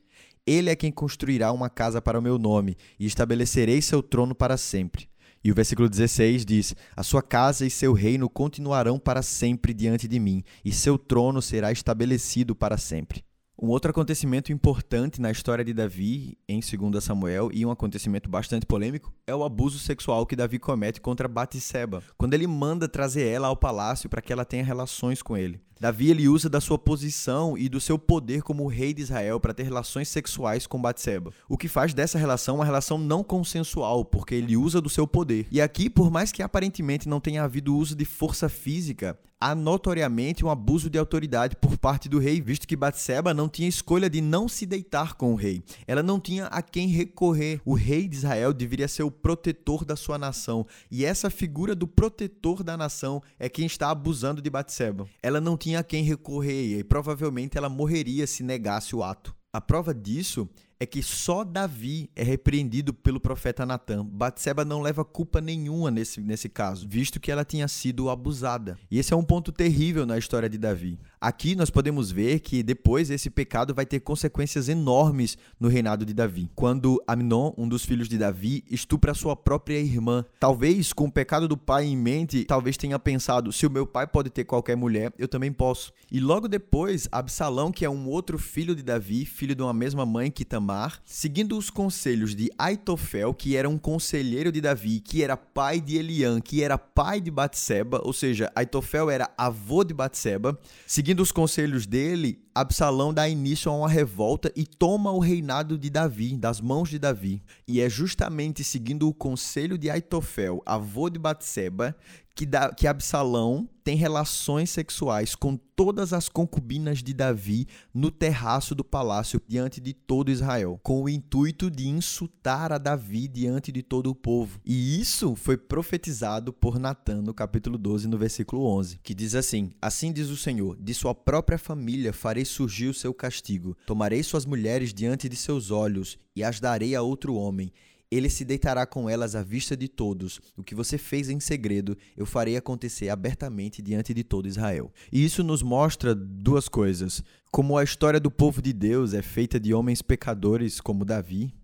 Ele 0.47 0.69
é 0.69 0.77
quem 0.77 0.93
construirá 0.93 1.51
uma 1.53 1.71
casa 1.71 2.03
para 2.03 2.19
o 2.19 2.23
meu 2.23 2.39
nome, 2.39 2.77
e 3.01 3.07
estabelecerei 3.07 3.81
seu 3.81 4.03
trono 4.03 4.35
para 4.35 4.59
sempre. 4.59 5.09
E 5.43 5.51
o 5.51 5.55
versículo 5.55 5.89
16 5.89 6.45
diz: 6.45 6.75
A 6.95 7.03
sua 7.03 7.23
casa 7.23 7.65
e 7.65 7.71
seu 7.71 7.95
reino 7.95 8.29
continuarão 8.29 8.99
para 8.99 9.23
sempre 9.23 9.73
diante 9.73 10.07
de 10.07 10.21
mim, 10.21 10.45
e 10.63 10.71
seu 10.71 10.99
trono 10.99 11.41
será 11.41 11.73
estabelecido 11.73 12.55
para 12.55 12.77
sempre. 12.77 13.25
Um 13.57 13.69
outro 13.69 13.91
acontecimento 13.91 14.53
importante 14.53 15.21
na 15.21 15.31
história 15.31 15.65
de 15.65 15.73
Davi, 15.73 16.37
em 16.47 16.61
2 16.61 17.03
Samuel, 17.03 17.51
e 17.53 17.65
um 17.65 17.71
acontecimento 17.71 18.29
bastante 18.29 18.67
polêmico, 18.67 19.15
é 19.27 19.35
o 19.35 19.45
abuso 19.45 19.79
sexual 19.79 20.27
que 20.27 20.37
Davi 20.37 20.59
comete 20.59 21.01
contra 21.01 21.29
Batseba, 21.29 22.03
quando 22.19 22.35
ele 22.35 22.47
manda 22.47 22.89
trazer 22.89 23.29
ela 23.29 23.49
ao 23.49 23.57
palácio 23.57 24.11
para 24.11 24.21
que 24.21 24.33
ela 24.33 24.45
tenha 24.45 24.65
relações 24.65 25.23
com 25.23 25.37
ele. 25.37 25.63
Davi 25.81 26.11
ele 26.11 26.29
usa 26.29 26.49
da 26.49 26.61
sua 26.61 26.79
posição 26.79 27.59
e 27.59 27.69
do 27.69 27.81
seu 27.81 27.99
poder 27.99 28.43
como 28.43 28.67
rei 28.67 28.95
de 28.95 29.03
Israel 29.03 29.41
para 29.41 29.55
ter 29.55 29.65
relações 29.65 30.09
sexuais 30.09 30.67
com 30.67 30.81
Batseba, 30.81 31.33
o 31.49 31.59
que 31.59 31.69
faz 31.69 31.93
dessa 31.93 32.19
relação 32.19 32.57
uma 32.57 32.65
relação 32.65 32.97
não 32.99 33.23
consensual, 33.25 34.05
porque 34.05 34.35
ele 34.35 34.57
usa 34.57 34.81
do 34.81 34.89
seu 34.89 35.07
poder. 35.07 35.47
E 35.51 35.61
aqui, 35.61 35.91
por 35.91 36.11
mais 36.11 36.33
que 36.33 36.43
aparentemente 36.43 37.09
não 37.09 37.21
tenha 37.21 37.43
havido 37.43 37.77
uso 37.77 37.95
de 37.95 38.05
força 38.05 38.49
física, 38.49 39.19
há 39.41 39.55
notoriamente 39.55 40.43
um 40.43 40.49
abuso 40.49 40.89
de 40.89 40.99
autoridade 40.99 41.55
por 41.57 41.77
parte 41.77 42.09
do 42.09 42.19
rei, 42.19 42.41
visto 42.41 42.67
que 42.67 42.75
Batseba 42.75 43.35
não 43.35 43.47
tinha 43.47 43.69
escolha 43.69 44.09
de 44.09 44.23
não 44.23 44.49
se 44.49 44.65
deitar 44.65 45.15
com 45.15 45.33
o 45.33 45.37
rei. 45.37 45.63
Ela 45.87 46.03
não 46.03 46.19
tinha 46.19 46.47
a 46.47 46.63
quem 46.63 46.89
recorrer. 46.89 47.61
O 47.63 47.75
rei 47.75 48.09
de 48.09 48.17
Israel 48.17 48.55
deveria 48.55 48.89
ser 48.89 49.03
o 49.03 49.11
protetor 49.11 49.85
da 49.85 49.97
sua 49.97 50.17
nação, 50.17 50.67
e 50.91 51.05
essa 51.05 51.29
figura 51.29 51.75
do 51.75 51.87
protetor 51.87 52.63
da 52.63 52.75
nação 52.75 53.23
é 53.39 53.49
quem 53.49 53.67
está 53.67 53.91
abusando 53.91 54.41
de 54.41 54.49
Batseba. 54.49 55.07
Ela 55.23 55.43
não 55.43 55.59
tinha 55.65 55.79
a 55.79 55.83
quem 55.83 56.05
recorrer 56.05 56.79
e 56.79 56.85
provavelmente 56.85 57.57
ela 57.57 57.71
morreria 57.71 58.27
se 58.27 58.43
negasse 58.43 58.95
o 58.95 59.03
ato. 59.03 59.35
A 59.51 59.63
prova 59.63 59.95
disso 59.95 60.47
é 60.79 60.87
que 60.87 61.03
só 61.03 61.45
Davi 61.45 62.11
é 62.17 62.23
repreendido 62.23 62.93
pelo 62.93 63.21
profeta 63.21 63.65
Natan. 63.65 64.05
Batseba 64.05 64.65
não 64.65 64.83
leva 64.83 65.05
culpa 65.05 65.41
nenhuma 65.41 65.91
nesse, 65.91 66.21
nesse 66.21 66.49
caso, 66.49 66.87
visto 66.89 67.21
que 67.21 67.31
ela 67.31 67.45
tinha 67.45 67.69
sido 67.69 68.11
abusada. 68.11 68.77
E 68.91 68.99
esse 68.99 69.13
é 69.13 69.17
um 69.17 69.25
ponto 69.25 69.53
terrível 69.53 70.05
na 70.05 70.19
história 70.19 70.49
de 70.49 70.59
Davi. 70.59 70.99
Aqui 71.21 71.57
nós 71.57 71.71
podemos 71.71 72.11
ver 72.11 72.41
que 72.41 72.63
depois 72.63 73.11
esse 73.11 73.31
pecado 73.31 73.75
vai 73.75 73.87
ter 73.87 74.01
consequências 74.01 74.69
enormes 74.69 75.39
no 75.59 75.69
reinado 75.69 76.05
de 76.05 76.13
Davi. 76.13 76.51
Quando 76.55 77.03
Amnon, 77.07 77.53
um 77.57 77.69
dos 77.69 77.85
filhos 77.85 78.09
de 78.09 78.19
Davi, 78.19 78.63
estupra 78.71 79.15
sua 79.15 79.35
própria 79.35 79.79
irmã. 79.79 80.25
Talvez 80.39 80.93
com 80.93 81.07
o 81.07 81.13
pecado 81.13 81.49
do 81.49 81.57
pai 81.57 81.87
em 81.87 81.97
mente, 81.97 82.45
talvez 82.45 82.77
tenha 82.77 82.99
pensado: 82.99 83.53
se 83.53 83.67
o 83.67 83.71
meu 83.71 83.87
pai 83.87 84.07
pode 84.07 84.29
ter 84.29 84.45
qualquer 84.45 84.77
mulher, 84.77 85.13
eu 85.19 85.29
também 85.29 85.53
posso. 85.53 85.93
E 86.13 86.21
logo 86.21 86.47
depois, 86.47 87.09
Absalão, 87.11 87.73
que 87.73 87.85
é 87.85 87.91
um 87.91 88.07
outro 88.07 88.39
filho 88.39 88.75
de 88.75 88.83
Davi, 88.83 89.25
filho 89.25 89.55
de 89.55 89.63
uma 89.63 89.73
mesma 89.73 90.05
mãe 90.05 90.31
que 90.31 90.45
também 90.45 90.64
Seguindo 91.05 91.59
os 91.59 91.71
conselhos 91.71 92.35
de 92.35 92.51
Aitofel, 92.59 93.35
que 93.35 93.57
era 93.57 93.69
um 93.69 93.77
conselheiro 93.77 94.51
de 94.51 94.61
Davi, 94.61 95.01
que 95.01 95.23
era 95.23 95.37
pai 95.37 95.81
de 95.81 95.97
Eliã, 95.97 96.41
que 96.41 96.63
era 96.63 96.79
pai 96.79 97.21
de 97.21 97.31
Batseba, 97.31 98.01
ou 98.05 98.13
seja, 98.13 98.51
Aitofel 98.55 99.11
era 99.11 99.31
avô 99.37 99.85
de 99.85 99.93
Batseba, 99.93 100.59
seguindo 100.87 101.21
os 101.21 101.31
conselhos 101.31 101.87
dele, 101.87 102.45
Absalão 102.55 103.13
dá 103.13 103.29
início 103.29 103.69
a 103.69 103.77
uma 103.77 103.89
revolta 103.89 104.53
e 104.55 104.65
toma 104.65 105.11
o 105.11 105.19
reinado 105.19 105.77
de 105.77 105.91
Davi, 105.91 106.37
das 106.37 106.61
mãos 106.61 106.89
de 106.89 107.01
Davi. 107.01 107.43
E 107.67 107.81
é 107.81 107.91
justamente 107.91 108.63
seguindo 108.63 109.09
o 109.09 109.13
conselho 109.13 109.77
de 109.77 109.91
Aitofel, 109.91 110.63
avô 110.65 111.11
de 111.11 111.19
Batseba, 111.19 111.97
que, 112.35 112.45
da, 112.45 112.73
que 112.73 112.87
Absalão 112.87 113.69
tem 113.85 113.97
relações 113.97 114.71
sexuais 114.71 115.35
com 115.35 115.57
todas 115.77 116.13
as 116.13 116.29
concubinas 116.29 117.03
de 117.03 117.13
Davi 117.13 117.67
no 117.93 118.11
terraço 118.11 118.75
do 118.75 118.83
palácio 118.83 119.41
diante 119.47 119.81
de 119.81 119.93
todo 119.93 120.31
Israel, 120.31 120.81
com 120.83 121.03
o 121.03 121.09
intuito 121.09 121.71
de 121.71 121.87
insultar 121.87 122.73
a 122.73 122.79
Davi 122.79 123.29
diante 123.29 123.71
de 123.71 123.83
todo 123.83 124.09
o 124.09 124.15
povo. 124.15 124.59
E 124.65 124.99
isso 125.01 125.37
foi 125.37 125.57
profetizado 125.57 126.53
por 126.53 126.79
Natan 126.79 127.21
no 127.21 127.35
capítulo 127.35 127.77
12, 127.77 128.09
no 128.09 128.17
versículo 128.17 128.65
11, 128.65 129.01
que 129.03 129.15
diz 129.15 129.35
assim: 129.35 129.73
Assim 129.81 130.13
diz 130.13 130.31
o 130.31 130.37
Senhor: 130.37 130.77
De 130.81 130.95
sua 130.95 131.15
própria 131.15 131.59
família 131.59 132.13
farei 132.13 132.45
surgir 132.45 132.89
o 132.89 132.95
seu 132.95 133.13
castigo. 133.13 133.77
Tomarei 133.87 134.23
suas 134.23 134.47
mulheres 134.47 134.95
diante 134.95 135.29
de 135.29 135.37
seus 135.37 135.71
olhos 135.71 136.19
e 136.35 136.43
as 136.43 136.59
darei 136.59 136.95
a 136.95 137.03
outro 137.03 137.35
homem 137.35 137.71
ele 138.11 138.29
se 138.29 138.45
deitará 138.45 138.87
com 138.87 139.09
elas 139.09 139.35
à 139.35 139.43
vista 139.43 139.77
de 139.77 139.89
todos. 139.89 140.41
O 140.57 140.63
que 140.63 140.75
você 140.75 140.97
fez 140.99 141.29
em 141.29 141.41
segredo, 141.41 141.97
eu 142.17 142.27
farei 142.27 142.57
acontecer 142.57 143.09
abertamente 143.09 143.83
diante 143.83 144.15
de 144.15 144.23
todo 144.23 144.49
Israel. 144.49 144.93
E 145.13 145.25
isso 145.25 145.43
nos 145.43 145.63
mostra 145.63 146.15
duas 146.15 146.69
coisas: 146.69 147.23
como 147.51 147.77
a 147.77 147.85
história 147.85 148.21
do 148.21 148.31
povo 148.31 148.63
de 148.63 148.73
Deus 148.73 149.15
é 149.15 149.23
feita 149.23 149.59
de 149.59 149.75
homens 149.75 150.03
pecadores 150.03 150.81
como 150.81 151.05
Davi, 151.05 151.55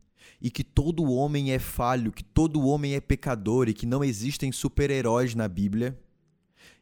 e 0.40 0.50
que 0.50 0.64
todo 0.64 1.10
homem 1.10 1.52
é 1.52 1.58
falho, 1.58 2.12
que 2.12 2.24
todo 2.24 2.66
homem 2.66 2.94
é 2.94 3.00
pecador 3.00 3.68
e 3.68 3.74
que 3.74 3.86
não 3.86 4.02
existem 4.02 4.50
super-heróis 4.50 5.34
na 5.34 5.46
Bíblia. 5.46 5.98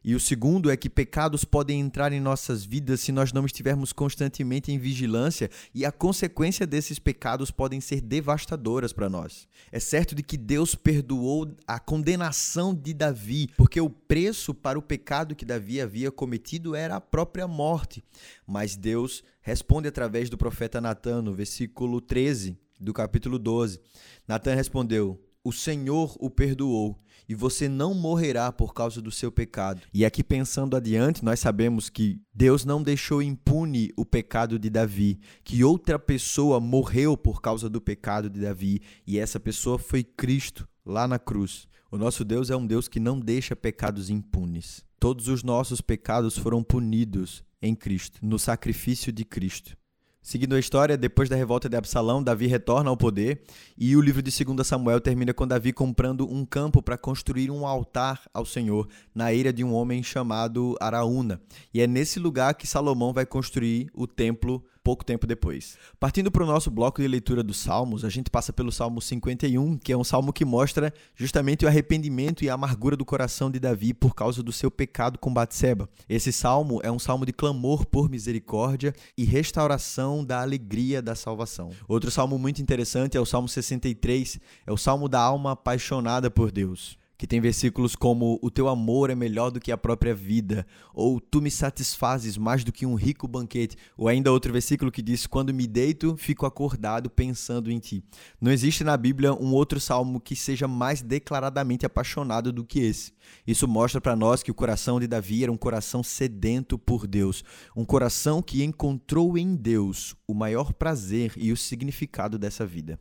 E 0.03 0.15
o 0.15 0.19
segundo 0.19 0.71
é 0.71 0.77
que 0.77 0.89
pecados 0.89 1.43
podem 1.43 1.79
entrar 1.79 2.13
em 2.13 2.21
nossas 2.21 2.63
vidas 2.63 3.01
se 3.01 3.11
nós 3.11 3.33
não 3.33 3.45
estivermos 3.45 3.91
constantemente 3.91 4.71
em 4.71 4.79
vigilância, 4.79 5.49
e 5.75 5.85
a 5.85 5.91
consequência 5.91 6.65
desses 6.65 6.97
pecados 6.99 7.51
podem 7.51 7.81
ser 7.81 7.99
devastadoras 7.99 8.93
para 8.93 9.09
nós. 9.09 9.47
É 9.71 9.79
certo 9.79 10.15
de 10.15 10.23
que 10.23 10.37
Deus 10.37 10.73
perdoou 10.73 11.53
a 11.67 11.79
condenação 11.79 12.73
de 12.73 12.93
Davi, 12.93 13.49
porque 13.57 13.81
o 13.81 13.89
preço 13.89 14.53
para 14.53 14.79
o 14.79 14.81
pecado 14.81 15.35
que 15.35 15.45
Davi 15.45 15.81
havia 15.81 16.11
cometido 16.11 16.75
era 16.75 16.95
a 16.95 17.01
própria 17.01 17.47
morte. 17.47 18.03
Mas 18.47 18.75
Deus 18.75 19.23
responde 19.41 19.87
através 19.87 20.29
do 20.29 20.37
profeta 20.37 20.79
Natan, 20.79 21.21
no 21.21 21.33
versículo 21.33 21.99
13 21.99 22.57
do 22.79 22.93
capítulo 22.93 23.37
12. 23.37 23.79
Natan 24.27 24.55
respondeu: 24.55 25.21
O 25.43 25.51
Senhor 25.51 26.15
o 26.19 26.29
perdoou 26.29 26.97
e 27.29 27.35
você 27.35 27.69
não 27.69 27.93
morrerá 27.93 28.51
por 28.51 28.73
causa 28.73 28.99
do 28.99 29.11
seu 29.11 29.31
pecado. 29.31 29.83
E 29.93 30.03
aqui 30.03 30.23
pensando 30.23 30.75
adiante, 30.75 31.23
nós 31.23 31.39
sabemos 31.39 31.87
que 31.87 32.19
Deus 32.33 32.65
não 32.65 32.81
deixou 32.81 33.21
impune 33.21 33.91
o 33.95 34.03
pecado 34.03 34.57
de 34.57 34.67
Davi, 34.67 35.19
que 35.43 35.63
outra 35.63 35.99
pessoa 35.99 36.59
morreu 36.59 37.15
por 37.15 37.39
causa 37.39 37.69
do 37.69 37.79
pecado 37.79 38.31
de 38.31 38.41
Davi, 38.41 38.81
e 39.05 39.19
essa 39.19 39.39
pessoa 39.39 39.77
foi 39.77 40.03
Cristo 40.03 40.67
lá 40.83 41.07
na 41.07 41.19
cruz. 41.19 41.67
O 41.91 41.97
nosso 41.97 42.25
Deus 42.25 42.49
é 42.49 42.55
um 42.55 42.65
Deus 42.65 42.87
que 42.87 42.99
não 42.99 43.19
deixa 43.19 43.55
pecados 43.55 44.09
impunes. 44.09 44.83
Todos 44.99 45.27
os 45.27 45.43
nossos 45.43 45.81
pecados 45.81 46.35
foram 46.35 46.63
punidos 46.63 47.43
em 47.61 47.75
Cristo, 47.75 48.19
no 48.23 48.39
sacrifício 48.39 49.11
de 49.11 49.23
Cristo. 49.23 49.77
Seguindo 50.21 50.53
a 50.53 50.59
história, 50.59 50.97
depois 50.97 51.29
da 51.29 51.35
revolta 51.35 51.69
de 51.69 51.77
Absalão, 51.77 52.21
Davi 52.21 52.45
retorna 52.45 52.89
ao 52.89 52.97
poder 52.97 53.41
e 53.77 53.95
o 53.95 54.01
livro 54.01 54.21
de 54.21 54.31
2 54.43 54.67
Samuel 54.67 54.99
termina 54.99 55.33
com 55.33 55.47
Davi 55.47 55.71
comprando 55.71 56.29
um 56.29 56.45
campo 56.45 56.83
para 56.83 56.97
construir 56.97 57.49
um 57.49 57.65
altar 57.65 58.21
ao 58.33 58.45
Senhor 58.45 58.87
na 59.15 59.33
eira 59.33 59.53
de 59.53 59.63
um 59.63 59.73
homem 59.73 60.03
chamado 60.03 60.75
Araúna. 60.79 61.41
E 61.73 61.81
é 61.81 61.87
nesse 61.87 62.19
lugar 62.19 62.53
que 62.53 62.67
Salomão 62.67 63.13
vai 63.13 63.25
construir 63.25 63.89
o 63.93 64.05
templo 64.05 64.61
pouco 64.89 65.05
tempo 65.05 65.27
depois. 65.27 65.77
Partindo 65.99 66.31
para 66.31 66.43
o 66.43 66.47
nosso 66.47 66.71
bloco 66.71 66.99
de 66.99 67.07
leitura 67.07 67.43
dos 67.43 67.57
Salmos, 67.57 68.03
a 68.03 68.09
gente 68.09 68.27
passa 68.27 68.51
pelo 68.51 68.71
Salmo 68.71 68.99
51, 68.99 69.77
que 69.77 69.93
é 69.93 69.97
um 69.97 70.03
salmo 70.03 70.33
que 70.33 70.43
mostra 70.43 70.91
justamente 71.15 71.63
o 71.63 71.67
arrependimento 71.67 72.43
e 72.43 72.49
a 72.49 72.55
amargura 72.55 72.97
do 72.97 73.05
coração 73.05 73.51
de 73.51 73.59
Davi 73.59 73.93
por 73.93 74.15
causa 74.15 74.41
do 74.41 74.51
seu 74.51 74.71
pecado 74.71 75.19
com 75.19 75.31
Batseba. 75.31 75.87
Esse 76.09 76.31
salmo 76.31 76.79
é 76.81 76.91
um 76.91 76.97
salmo 76.97 77.23
de 77.23 77.31
clamor 77.31 77.85
por 77.85 78.09
misericórdia 78.09 78.95
e 79.15 79.23
restauração 79.23 80.25
da 80.25 80.41
alegria 80.41 81.03
da 81.03 81.13
salvação. 81.13 81.69
Outro 81.87 82.09
salmo 82.09 82.39
muito 82.39 82.59
interessante 82.59 83.15
é 83.15 83.21
o 83.21 83.27
Salmo 83.27 83.47
63, 83.47 84.39
é 84.65 84.71
o 84.71 84.77
salmo 84.77 85.07
da 85.07 85.21
alma 85.21 85.51
apaixonada 85.51 86.31
por 86.31 86.51
Deus 86.51 86.98
que 87.19 87.27
tem 87.27 87.41
versículos 87.41 87.97
como 87.97 88.39
o 88.41 88.49
teu 88.49 88.69
amor 88.69 89.09
é 89.09 89.15
melhor 89.15 89.51
do 89.51 89.59
que 89.59 89.73
a 89.73 89.77
própria 89.77 90.15
vida, 90.15 90.65
ou 90.93 91.19
tu 91.19 91.41
me 91.41 91.51
satisfazes 91.51 92.37
mais 92.37 92.63
do 92.63 92.71
que 92.71 92.85
um 92.85 92.95
rico 92.95 93.27
banquete, 93.27 93.75
ou 93.97 94.07
ainda 94.07 94.31
outro 94.31 94.53
versículo 94.53 94.89
que 94.89 95.01
diz 95.01 95.27
quando 95.27 95.53
me 95.53 95.67
deito, 95.67 96.15
fico 96.15 96.45
acordado 96.45 97.09
pensando 97.09 97.69
em 97.69 97.77
ti. 97.77 98.01
Não 98.39 98.49
existe 98.49 98.85
na 98.85 98.95
Bíblia 98.95 99.33
um 99.33 99.53
outro 99.53 99.81
salmo 99.81 100.21
que 100.21 100.33
seja 100.33 100.65
mais 100.65 101.01
declaradamente 101.01 101.85
apaixonado 101.85 102.53
do 102.53 102.63
que 102.63 102.79
esse. 102.79 103.11
Isso 103.45 103.67
mostra 103.67 103.99
para 103.99 104.15
nós 104.15 104.41
que 104.41 104.49
o 104.49 104.55
coração 104.55 104.97
de 104.97 105.05
Davi 105.05 105.43
era 105.43 105.51
um 105.51 105.57
coração 105.57 106.01
sedento 106.01 106.79
por 106.79 107.05
Deus, 107.05 107.43
um 107.75 107.83
coração 107.83 108.41
que 108.41 108.63
encontrou 108.63 109.37
em 109.37 109.57
Deus 109.57 110.15
o 110.25 110.33
maior 110.33 110.71
prazer 110.71 111.33
e 111.35 111.51
o 111.51 111.57
significado 111.57 112.39
dessa 112.39 112.65
vida. 112.65 112.97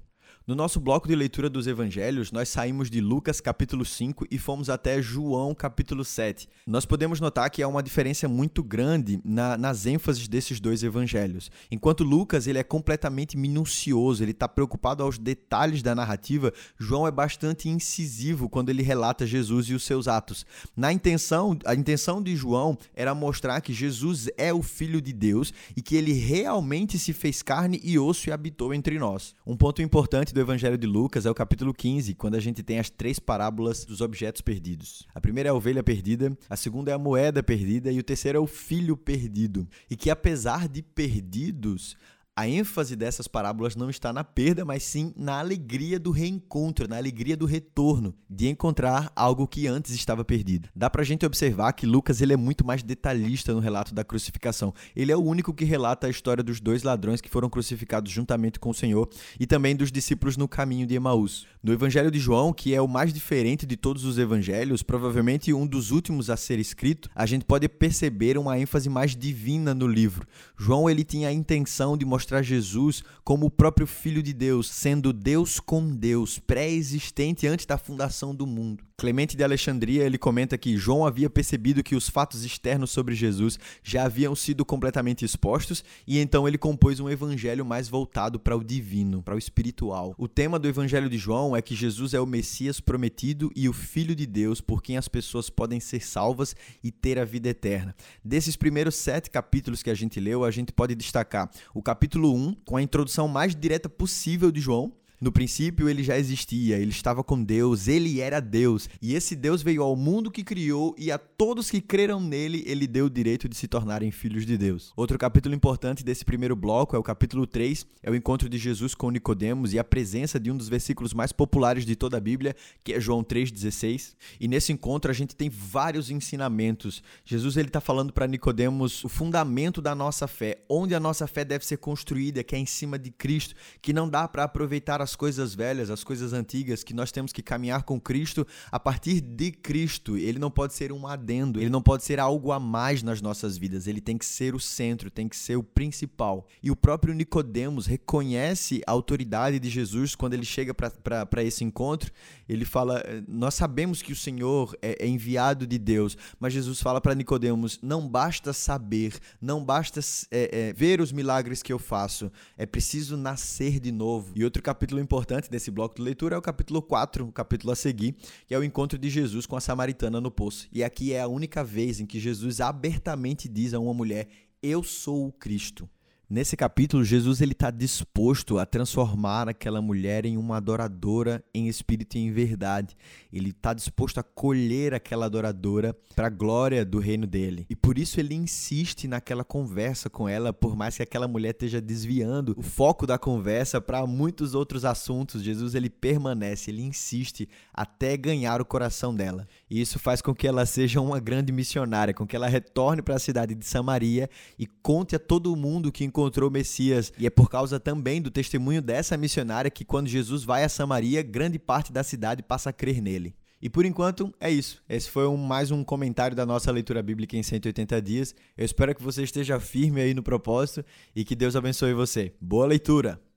No 0.49 0.55
nosso 0.55 0.81
bloco 0.81 1.07
de 1.07 1.15
leitura 1.15 1.51
dos 1.51 1.67
evangelhos, 1.67 2.33
nós 2.33 2.49
saímos 2.49 2.89
de 2.89 3.03
Lucas 3.03 3.39
capítulo 3.39 3.85
5 3.85 4.25
e 4.31 4.39
fomos 4.39 4.71
até 4.71 5.03
João 5.03 5.55
capítulo 5.55 6.03
7. 6.03 6.49
Nós 6.67 6.87
podemos 6.87 7.21
notar 7.21 7.51
que 7.51 7.63
há 7.63 7.69
uma 7.69 7.83
diferença 7.83 8.27
muito 8.27 8.63
grande 8.63 9.21
na, 9.23 9.59
nas 9.59 9.85
ênfases 9.85 10.27
desses 10.27 10.59
dois 10.59 10.83
evangelhos. 10.83 11.51
Enquanto 11.71 12.03
Lucas 12.03 12.47
ele 12.47 12.59
é 12.59 12.63
completamente 12.63 13.37
minucioso, 13.37 14.25
ele 14.25 14.31
está 14.31 14.49
preocupado 14.49 15.03
aos 15.03 15.19
detalhes 15.19 15.83
da 15.83 15.95
narrativa, 15.95 16.51
João 16.79 17.07
é 17.07 17.11
bastante 17.11 17.69
incisivo 17.69 18.49
quando 18.49 18.71
ele 18.71 18.83
relata 18.83 19.27
Jesus 19.27 19.67
e 19.67 19.75
os 19.75 19.83
seus 19.83 20.09
atos. 20.09 20.47
Na 20.75 20.91
intenção, 20.91 21.59
a 21.67 21.75
intenção 21.75 22.23
de 22.23 22.35
João 22.35 22.79
era 22.95 23.15
mostrar 23.15 23.61
que 23.61 23.75
Jesus 23.75 24.31
é 24.39 24.51
o 24.51 24.63
Filho 24.63 25.03
de 25.03 25.13
Deus 25.13 25.53
e 25.77 25.83
que 25.83 25.95
ele 25.95 26.15
realmente 26.15 26.99
se 26.99 27.13
fez 27.13 27.43
carne 27.43 27.79
e 27.85 27.99
osso 27.99 28.31
e 28.31 28.33
habitou 28.33 28.73
entre 28.73 28.99
nós. 28.99 29.35
Um 29.47 29.55
ponto 29.55 29.83
importante 29.83 30.38
do 30.39 30.43
Evangelho 30.43 30.79
de 30.79 30.87
Lucas 30.87 31.27
é 31.27 31.31
o 31.31 31.35
capítulo 31.35 31.75
15, 31.75 32.15
quando 32.15 32.37
a 32.37 32.41
gente 32.41 32.63
tem 32.63 32.79
as 32.79 32.89
três 32.89 33.19
parábolas 33.19 33.85
dos 33.85 34.01
objetos 34.01 34.41
perdidos. 34.41 35.05
A 35.13 35.21
primeira 35.21 35.49
é 35.49 35.51
a 35.51 35.55
ovelha 35.55 35.83
perdida, 35.83 36.37
a 36.49 36.57
segunda 36.57 36.93
é 36.93 36.95
a 36.95 36.99
moeda 36.99 37.43
perdida 37.43 37.91
e 37.91 37.99
o 37.99 38.05
terceiro 38.05 38.39
é 38.39 38.41
o 38.41 38.47
filho 38.47 38.97
perdido. 38.97 39.67
E 39.91 39.97
que 39.97 40.11
apesar 40.11 40.69
de 40.69 40.81
perdidos, 40.81 41.97
a 42.39 42.49
ênfase 42.49 42.95
dessas 42.95 43.27
parábolas 43.27 43.75
não 43.75 43.91
está 43.91 44.13
na 44.13 44.23
perda, 44.23 44.65
mas 44.65 44.85
sim 44.85 45.13
na 45.17 45.41
alegria 45.41 45.99
do 45.99 46.13
reencontro, 46.13 46.87
na 46.87 46.97
alegria 46.97 47.37
do 47.37 47.47
retorno, 47.47 48.15
de 48.31 48.47
encontrar 48.47 49.11
algo 49.17 49.45
que 49.45 49.67
antes 49.67 49.93
estava 49.93 50.25
perdido. 50.25 50.69
Dá 50.73 50.89
pra 50.89 51.03
gente 51.03 51.27
observar 51.27 51.73
que 51.73 51.85
Lucas 51.85 52.21
ele 52.21 52.33
é 52.33 52.37
muito 52.37 52.65
mais 52.65 52.81
detalhista 52.81 53.53
no 53.53 53.59
relato 53.59 53.93
da 53.93 54.05
crucificação. 54.05 54.73
Ele 54.95 55.11
é 55.11 55.17
o 55.17 55.21
único 55.21 55.53
que 55.53 55.65
relata 55.65 56.07
a 56.07 56.11
história 56.11 56.45
dos 56.45 56.61
dois 56.61 56.85
ladrões 56.85 57.21
que 57.21 57.29
foram 57.29 57.51
crucificados 57.51 58.13
juntamente 58.13 58.61
com 58.61 58.71
o 58.71 58.75
Senhor 58.75 59.11
e 59.41 59.45
também 59.45 59.75
dos 59.75 59.91
discípulos 59.91 60.37
no 60.37 60.47
caminho 60.47 60.87
de 60.87 60.95
Emaús. 60.95 61.45
No 61.61 61.73
Evangelho 61.73 62.09
de 62.09 62.21
João, 62.21 62.53
que 62.53 62.73
é 62.73 62.81
o 62.81 62.87
mais 62.87 63.13
diferente 63.13 63.67
de 63.67 63.77
todos 63.77 64.05
os 64.05 64.17
evangelhos, 64.17 64.85
provavelmente 64.85 65.53
um 65.53 65.67
dos 65.67 65.91
últimos 65.91 66.31
a 66.31 66.37
ser 66.37 66.61
escrito, 66.61 67.11
a 67.17 67.27
gente 67.27 67.45
pode 67.45 67.69
perceber 67.69 68.39
uma 68.39 68.57
ênfase 68.57 68.89
mais 68.89 69.17
divina 69.17 69.75
no 69.75 69.89
livro. 69.89 70.25
João 70.57 70.89
ele 70.89 71.03
tinha 71.03 71.27
a 71.27 71.33
intenção 71.33 71.97
de 71.97 72.05
mostrar 72.05 72.28
mostrar 72.29 72.43
Jesus 72.43 73.03
como 73.25 73.47
o 73.47 73.51
próprio 73.51 73.87
Filho 73.87 74.23
de 74.23 74.35
Deus, 74.35 74.69
sendo 74.69 75.15
Deus 75.15 75.59
com 75.59 75.89
Deus, 75.89 76.39
pré-existente 76.39 77.47
antes 77.47 77.65
da 77.65 77.79
fundação 77.79 78.35
do 78.35 78.47
mundo. 78.47 78.88
Clemente 79.01 79.37
de 79.37 79.45
Alexandria, 79.45 80.05
ele 80.05 80.19
comenta 80.19 80.59
que 80.59 80.77
João 80.77 81.07
havia 81.07 81.31
percebido 81.31 81.85
que 81.85 81.95
os 81.95 82.09
fatos 82.09 82.45
externos 82.45 82.91
sobre 82.91 83.15
Jesus 83.15 83.57
já 83.81 84.03
haviam 84.05 84.35
sido 84.35 84.65
completamente 84.65 85.25
expostos 85.25 85.85
e 86.05 86.19
então 86.19 86.49
ele 86.49 86.59
compôs 86.59 86.99
um 86.99 87.09
evangelho 87.09 87.65
mais 87.65 87.89
voltado 87.89 88.41
para 88.41 88.57
o 88.57 88.65
divino, 88.65 89.23
para 89.23 89.37
o 89.37 89.39
espiritual. 89.39 90.17
O 90.19 90.27
tema 90.27 90.59
do 90.59 90.67
evangelho 90.67 91.09
de 91.09 91.17
João 91.17 91.57
é 91.57 91.63
que 91.63 91.77
Jesus 91.77 92.13
é 92.13 92.19
o 92.19 92.27
Messias 92.27 92.81
prometido 92.81 93.53
e 93.55 93.69
o 93.69 93.73
Filho 93.73 94.17
de 94.17 94.27
Deus 94.27 94.61
por 94.61 94.83
quem 94.83 94.97
as 94.97 95.07
pessoas 95.07 95.49
podem 95.49 95.79
ser 95.79 96.05
salvas 96.05 96.57
e 96.83 96.91
ter 96.91 97.21
a 97.21 97.25
vida 97.25 97.51
eterna. 97.51 97.95
Desses 98.25 98.57
primeiros 98.57 98.97
sete 98.97 99.31
capítulos 99.31 99.81
que 99.81 99.91
a 99.91 99.95
gente 99.95 100.19
leu, 100.19 100.43
a 100.43 100.51
gente 100.51 100.73
pode 100.73 100.97
destacar 100.97 101.49
o 101.73 101.81
capítulo 101.81 102.35
1, 102.35 102.53
com 102.65 102.77
a 102.77 102.83
introdução 102.83 103.29
mais 103.29 103.55
direta 103.55 103.89
possível 103.89 104.51
de 104.51 104.61
João, 104.61 104.93
No 105.21 105.33
princípio 105.33 105.89
ele 105.89 106.05
já 106.05 106.17
existia, 106.17 106.77
ele 106.77 106.91
estava 106.91 107.25
com 107.25 107.43
Deus, 107.43 107.89
ele 107.89 108.21
era 108.21 108.41
Deus, 108.41 108.89
e 109.03 109.15
esse 109.15 109.35
Deus 109.35 109.63
veio 109.63 109.83
ao 109.83 109.97
mundo 109.97 110.31
que 110.31 110.45
criou 110.45 110.95
e 110.97 111.11
a 111.11 111.19
todos 111.19 111.71
que 111.71 111.81
creram 111.81 112.21
nele, 112.21 112.63
ele 112.67 112.87
deu 112.87 113.07
o 113.07 113.11
direito 113.11 113.49
de 113.49 113.57
se 113.57 113.67
tornarem 113.67 114.13
filhos 114.13 114.47
de 114.47 114.57
Deus. 114.57 114.93
Outro 114.97 115.19
capítulo 115.19 115.57
importante 115.57 116.05
desse 116.05 116.25
primeiro 116.25 116.55
bloco 116.55 116.95
é 116.95 116.99
o 116.99 117.03
capítulo 117.03 117.49
3, 117.49 117.85
é 118.01 118.11
o 118.11 118.15
encontro 118.15 118.49
de 118.49 118.59
Jesus 118.59 118.95
com 118.95 119.11
Nicodemos 119.11 119.75
e 119.75 119.79
a 119.79 119.85
presença 119.85 120.39
de 120.39 120.53
um 120.53 120.57
dos 120.57 120.69
versículos 120.69 121.13
mais 121.13 121.33
populares 121.33 121.85
de 121.85 121.97
toda 121.97 122.17
a 122.17 122.21
Bíblia, 122.21 122.55
que 122.85 122.93
é 122.93 123.01
João 123.01 123.25
3:16. 123.25 124.15
E 124.39 124.47
nesse 124.47 124.73
encontro 124.73 125.11
a 125.11 125.15
gente 125.15 125.35
tem 125.35 125.51
vários 125.51 126.11
ensinamentos. 126.11 127.03
Jesus 127.25 127.57
ele 127.57 127.69
está 127.69 127.81
falando 127.81 128.13
para 128.13 128.27
Nicodemos 128.29 129.03
o 129.03 129.09
fundamento 129.09 129.83
da 129.83 129.97
nossa 129.97 130.29
fé, 130.29 130.63
onde 130.69 130.95
a 130.95 131.01
nossa 131.01 131.27
fé 131.27 131.45
deve 131.45 131.67
ser 131.67 131.79
construída, 131.79 132.45
que 132.45 132.55
é 132.55 132.59
em 132.59 132.67
cima 132.67 132.99
de 132.99 133.11
Cristo, 133.11 133.57
que 133.83 133.93
não 133.93 134.09
dá 134.09 134.29
para 134.29 134.45
aproveitar 134.45 135.01
as 135.09 135.17
coisas 135.17 135.55
velhas, 135.55 135.91
as 135.91 136.05
coisas 136.05 136.35
antigas, 136.35 136.85
que 136.85 136.93
nós 136.93 137.11
temos 137.11 137.33
que 137.33 137.43
caminhar 137.43 137.83
com 137.83 137.99
Cristo 137.99 138.47
a 138.71 138.79
partir 138.79 139.21
de 139.23 139.51
Cristo. 139.51 140.19
Ele 140.19 140.39
não 140.39 140.51
pode 140.51 140.75
ser 140.75 140.93
um 140.93 141.07
adendo, 141.07 141.59
ele 141.59 141.71
não 141.71 141.81
pode 141.81 142.05
ser 142.05 142.21
algo 142.21 142.53
a 142.53 142.61
mais 142.61 143.03
nas 143.03 143.23
nossas 143.23 143.57
vidas, 143.57 143.87
ele 143.87 144.01
tem 144.01 144.19
que 144.19 144.27
ser 144.27 144.55
o 144.55 144.61
centro, 144.61 145.11
tem 145.11 145.27
que 145.27 145.37
ser 145.37 145.57
o 145.57 145.63
principal. 145.63 146.47
E 146.63 146.71
o 146.71 146.77
próprio 146.77 147.15
Nicodemos 147.15 147.87
reconhece 147.87 148.83
a 148.87 148.93
autoridade 148.93 149.59
de 149.59 149.71
Jesus 149.71 150.15
quando 150.15 150.35
ele 150.35 150.45
chega 150.45 150.75
para 150.75 151.43
esse 151.43 151.65
encontro. 151.65 152.13
Ele 152.47 152.67
fala: 152.67 153.03
Nós 153.27 153.55
sabemos 153.55 154.03
que 154.03 154.13
o 154.13 154.17
Senhor 154.17 154.77
é, 154.83 155.05
é 155.05 155.09
enviado 155.09 155.67
de 155.67 155.79
Deus, 155.79 156.17
mas 156.39 156.53
Jesus 156.53 156.83
fala 156.83 157.01
para 157.01 157.15
Nicodemos: 157.15 157.79
não 157.83 158.07
basta 158.07 158.53
saber, 158.53 159.19
não 159.41 159.65
basta 159.65 160.01
é, 160.31 160.69
é, 160.69 160.73
ver 160.75 161.01
os 161.01 161.13
milagres 161.13 161.63
que 161.63 161.73
eu 161.73 161.79
faço, 161.79 162.31
é 162.57 162.67
preciso 162.67 163.17
nascer 163.17 163.81
de 163.81 163.91
novo. 163.91 164.33
E 164.37 164.45
outro 164.45 164.63
capítulo 164.63 164.98
importante 165.01 165.51
desse 165.51 165.71
bloco 165.71 165.97
de 165.97 166.03
leitura 166.03 166.35
é 166.35 166.39
o 166.39 166.43
capítulo 166.43 166.81
4, 166.81 167.27
o 167.27 167.33
capítulo 167.33 167.73
a 167.73 167.77
seguir, 167.77 168.15
que 168.47 168.55
é 168.55 168.59
o 168.59 168.65
encontro 168.65 168.99
de 168.99 169.11
Jesus 169.11 169.47
com 169.47 169.57
a 169.57 169.61
samaritana 169.61 170.21
no 170.21 170.31
poço. 170.31 170.69
E 170.73 170.83
aqui 170.83 171.13
é 171.13 171.21
a 171.21 171.29
única 171.29 171.63
vez 171.65 172.01
em 172.01 172.07
que 172.07 172.21
Jesus 172.21 172.61
abertamente 172.61 173.49
diz 173.49 173.75
a 173.75 173.79
uma 173.79 173.95
mulher: 173.95 174.29
Eu 174.63 174.83
sou 174.83 175.27
o 175.27 175.33
Cristo. 175.33 175.89
Nesse 176.31 176.59
capítulo, 176.59 177.03
Jesus 177.03 177.41
ele 177.41 177.53
está 177.53 177.71
disposto 177.71 178.59
a 178.59 178.67
transformar 178.67 179.49
aquela 179.49 179.81
mulher 179.81 180.27
em 180.27 180.37
uma 180.37 180.59
adoradora 180.59 181.43
em 181.55 181.69
espírito 181.69 182.19
e 182.19 182.21
em 182.21 182.31
verdade. 182.31 182.95
Ele 183.33 183.49
está 183.49 183.73
disposto 183.73 184.19
a 184.19 184.23
colher 184.23 184.93
aquela 184.93 185.25
adoradora 185.25 185.97
para 186.15 186.27
a 186.27 186.31
glória 186.31 186.85
do 186.85 186.99
reino 186.99 187.27
dele. 187.27 187.65
E 187.71 187.75
por 187.75 187.97
isso 187.97 188.21
ele 188.21 188.35
insiste 188.35 189.09
naquela 189.09 189.43
conversa 189.43 190.11
com 190.11 190.29
ela, 190.29 190.53
por 190.53 190.77
mais 190.77 190.99
que 190.99 191.03
aquela 191.03 191.27
mulher 191.27 191.53
esteja 191.53 191.81
desviando 191.81 192.55
o 192.59 192.63
foco 192.63 193.07
da 193.07 193.17
conversa 193.17 193.81
para 193.81 194.07
muitos 194.07 194.55
outros 194.55 194.85
assuntos. 194.85 195.43
Jesus 195.43 195.75
ele 195.75 195.89
permanece, 195.89 196.71
ele 196.71 196.83
insiste 196.83 197.49
até 197.73 198.19
ganhar 198.19 198.61
o 198.61 198.67
coração 198.67 199.15
dela. 199.15 199.49
E 199.71 199.81
isso 199.81 199.99
faz 199.99 200.21
com 200.21 200.35
que 200.35 200.47
ela 200.47 200.67
seja 200.67 201.01
uma 201.01 201.21
grande 201.21 201.53
missionária, 201.53 202.13
com 202.13 202.27
que 202.27 202.37
ela 202.37 202.49
retorne 202.49 203.01
para 203.01 203.15
a 203.15 203.19
cidade 203.19 203.55
de 203.55 203.65
Samaria 203.65 204.29
e 204.59 204.67
conte 204.67 205.17
a 205.17 205.19
todo 205.19 205.57
mundo 205.57 205.91
que 205.91 206.05
encontrou 206.19 206.49
o 206.49 206.53
Messias. 206.53 207.13
E 207.17 207.27
é 207.27 207.31
por 207.31 207.49
causa 207.49 207.79
também 207.79 208.21
do 208.21 208.31
testemunho 208.31 208.83
dessa 208.83 209.17
missionária 209.17 209.71
que, 209.71 209.85
quando 209.85 210.09
Jesus 210.09 210.43
vai 210.43 210.65
a 210.65 210.69
Samaria, 210.69 211.23
grande 211.23 211.59
parte 211.59 211.93
da 211.93 212.03
cidade 212.03 212.43
passa 212.43 212.71
a 212.71 212.73
crer 212.73 213.01
nele. 213.01 213.35
E 213.63 213.69
por 213.69 213.85
enquanto 213.85 214.33
é 214.41 214.51
isso. 214.51 214.83
Esse 214.89 215.09
foi 215.09 215.27
um, 215.29 215.37
mais 215.37 215.71
um 215.71 215.85
comentário 215.85 216.37
da 216.37 216.45
nossa 216.45 216.71
leitura 216.73 217.03
bíblica 217.03 217.37
em 217.37 217.43
180 217.43 218.03
dias. 218.03 218.35
Eu 218.57 218.65
espero 218.65 218.95
que 218.95 219.03
você 219.03 219.23
esteja 219.23 219.61
firme 219.61 220.01
aí 220.01 220.13
no 220.13 220.23
propósito 220.23 220.85
e 221.15 221.25
que 221.25 221.37
Deus 221.37 221.55
abençoe 221.55 221.95
você. 221.95 222.33
Boa 222.41 222.67
leitura! 222.67 223.28